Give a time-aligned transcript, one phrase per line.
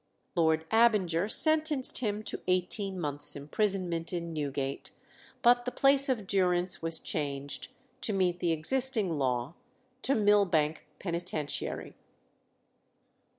[0.35, 4.89] Lord Abinger sentenced him to eighteen months' imprisonment in Newgate,
[5.43, 7.67] but the place of durance was changed,
[8.01, 9.53] to meet the existing law,
[10.01, 11.93] to Millbank Penitentiary.